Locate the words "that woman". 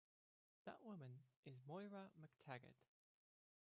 0.65-1.19